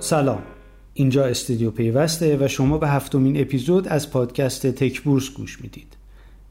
[0.00, 0.42] سلام.
[0.94, 5.96] اینجا استودیو پیوسته و شما به هفتمین اپیزود از پادکست تک بورس گوش می‌دید.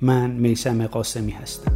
[0.00, 1.72] من میسم قاسمی هستم.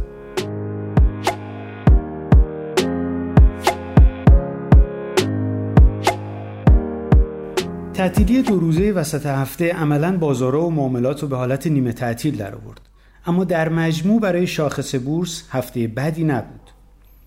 [7.93, 12.55] تعطیلی دو روزه وسط هفته عملا بازارها و معاملات رو به حالت نیمه تعطیل در
[12.55, 12.81] آورد
[13.25, 16.66] اما در مجموع برای شاخص بورس هفته بدی نبود.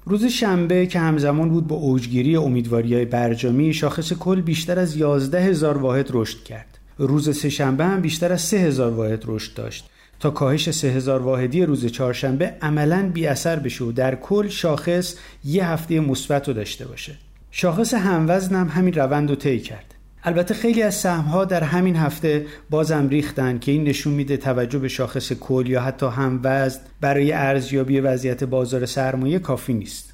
[0.05, 5.41] روز شنبه که همزمان بود با اوجگیری امیدواری های برجامی شاخص کل بیشتر از 11
[5.41, 6.79] هزار واحد رشد کرد.
[6.99, 9.91] روز سه شنبه هم بیشتر از 3 هزار واحد رشد داشت.
[10.21, 15.15] تا کاهش 3000 واحدی روز چهارشنبه عملا بی اثر بشه و در کل شاخص
[15.45, 17.13] یه هفته مثبت رو داشته باشه.
[17.51, 19.90] شاخص هموزن هم همین روند رو طی کرد.
[20.25, 24.89] البته خیلی از ها در همین هفته بازم ریختن که این نشون میده توجه به
[24.89, 30.13] شاخص کل یا حتی هموزن برای ارزیابی وضعیت بازار سرمایه کافی نیست.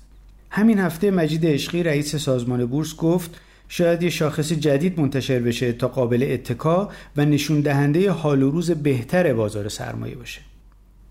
[0.51, 5.89] همین هفته مجید عشقی رئیس سازمان بورس گفت شاید یه شاخص جدید منتشر بشه تا
[5.89, 10.41] قابل اتکا و نشون دهنده حال و روز بهتر بازار سرمایه باشه.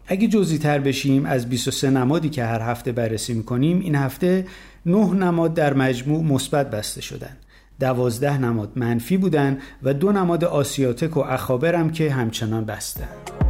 [0.08, 4.45] اگه جزئی تر بشیم از 23 نمادی که هر هفته بررسی می‌کنیم این هفته
[4.86, 7.38] 9 نماد در مجموع مثبت بسته شدن
[7.80, 13.45] دوازده نماد منفی بودن و دو نماد آسیاتک و اخابرم که همچنان بستن.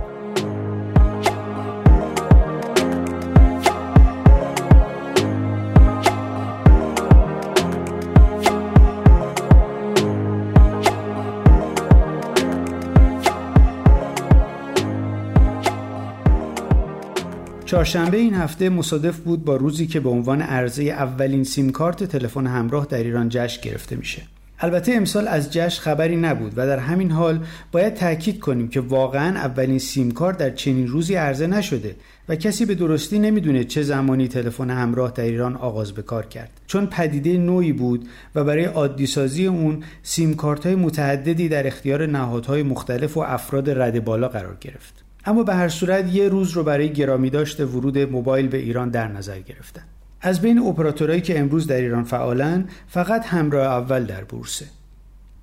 [17.75, 22.47] چهارشنبه این هفته مصادف بود با روزی که به عنوان عرضه اولین سیم کارت تلفن
[22.47, 24.21] همراه در ایران جشن گرفته میشه.
[24.59, 27.39] البته امسال از جشن خبری نبود و در همین حال
[27.71, 31.95] باید تاکید کنیم که واقعا اولین سیم کارت در چنین روزی عرضه نشده
[32.29, 36.51] و کسی به درستی نمی‌دونه چه زمانی تلفن همراه در ایران آغاز به کار کرد
[36.67, 42.05] چون پدیده نوعی بود و برای عادی سازی اون سیم کارت های متعددی در اختیار
[42.05, 46.63] نهادهای مختلف و افراد رد بالا قرار گرفت اما به هر صورت یه روز رو
[46.63, 49.83] برای گرامی داشته ورود موبایل به ایران در نظر گرفتن
[50.21, 54.65] از بین اپراتورهایی که امروز در ایران فعالن فقط همراه اول در بورسه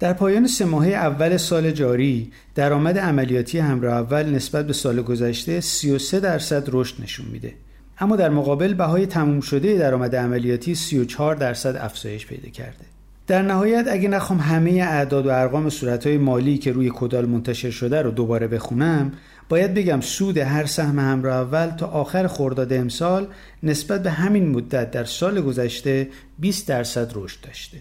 [0.03, 5.61] در پایان سه ماهه اول سال جاری درآمد عملیاتی همراه اول نسبت به سال گذشته
[5.61, 7.53] 33 درصد رشد نشون میده.
[7.99, 12.85] اما در مقابل بهای تموم شده درآمد عملیاتی 34 درصد افزایش پیدا کرده.
[13.27, 18.03] در نهایت اگه نخوام همه اعداد و ارقام صورتهای مالی که روی کدال منتشر شده
[18.03, 19.13] رو دوباره بخونم
[19.49, 23.27] باید بگم سود هر سهم همراه اول تا آخر خرداد امسال
[23.63, 26.09] نسبت به همین مدت در سال گذشته
[26.39, 27.79] 20 درصد رشد داشته.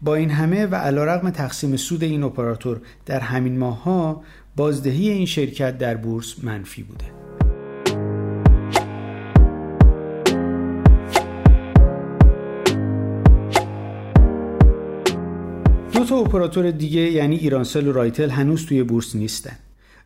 [0.00, 4.22] با این همه و علیرغم تقسیم سود این اپراتور در همین ماهها
[4.56, 7.04] بازدهی این شرکت در بورس منفی بوده.
[15.92, 19.56] دو تا اپراتور دیگه یعنی ایرانسل و رایتل هنوز توی بورس نیستن.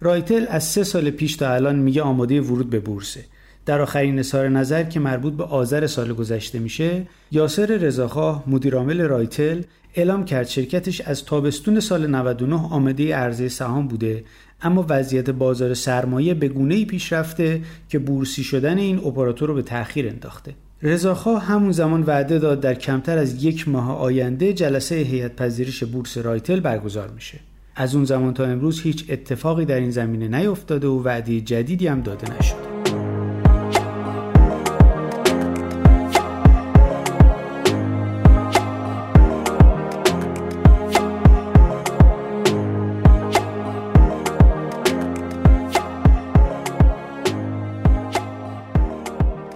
[0.00, 3.24] رایتل از سه سال پیش تا الان میگه آماده ورود به بورسه
[3.66, 9.62] در آخرین اظهار نظر که مربوط به آذر سال گذشته میشه یاسر رضاخواه مدیرعامل رایتل
[9.94, 14.24] اعلام کرد شرکتش از تابستون سال 99 آماده عرضه سهام بوده
[14.62, 19.62] اما وضعیت بازار سرمایه به گونه‌ای پیش رفته که بورسی شدن این اپراتور رو به
[19.62, 20.54] تأخیر انداخته.
[20.82, 26.18] رضاخواه همون زمان وعده داد در کمتر از یک ماه آینده جلسه هیئت پذیرش بورس
[26.18, 27.38] رایتل برگزار میشه.
[27.78, 32.00] از اون زمان تا امروز هیچ اتفاقی در این زمینه نیفتاده و وعده جدیدی هم
[32.00, 32.26] داده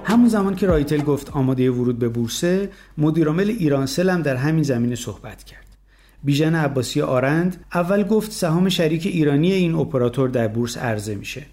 [0.05, 4.95] همون زمان که رایتل گفت آماده ورود به بورسه مدیرعامل ایرانسل هم در همین زمینه
[4.95, 5.70] صحبت کرد.
[6.25, 11.47] بیژن عباسی آرند اول گفت سهام شریک ایرانی این اپراتور در بورس عرضه میشه.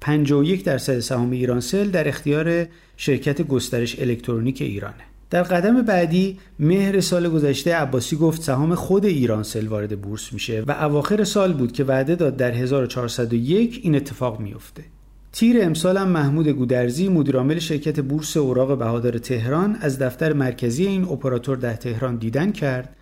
[0.00, 2.66] 51 درصد سهام ایرانسل در اختیار
[2.96, 5.04] شرکت گسترش الکترونیک ایرانه.
[5.30, 10.72] در قدم بعدی مهر سال گذشته عباسی گفت سهام خود ایرانسل وارد بورس میشه و
[10.72, 14.84] اواخر سال بود که وعده داد در 1401 این اتفاق میفته.
[15.32, 21.04] تیر امسال هم محمود گودرزی مدیرعامل شرکت بورس اوراق بهادار تهران از دفتر مرکزی این
[21.04, 22.96] اپراتور در تهران دیدن کرد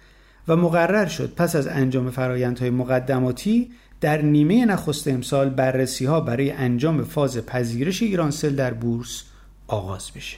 [0.50, 3.70] و مقرر شد پس از انجام فرایندهای مقدماتی
[4.00, 9.24] در نیمه نخست امسال بررسی ها برای انجام فاز پذیرش ایرانسل در بورس
[9.66, 10.36] آغاز بشه.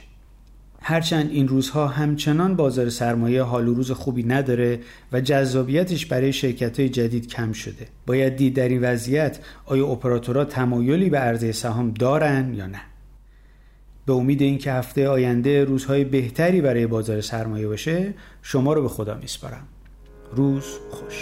[0.81, 4.79] هرچند این روزها همچنان بازار سرمایه حال و روز خوبی نداره
[5.11, 7.87] و جذابیتش برای شرکت های جدید کم شده.
[8.05, 12.81] باید دید در این وضعیت آیا اپراتورها تمایلی به عرضه سهام دارن یا نه.
[14.05, 19.17] به امید اینکه هفته آینده روزهای بهتری برای بازار سرمایه باشه شما رو به خدا
[19.17, 19.67] میسپارم.
[20.35, 21.12] روز خوش.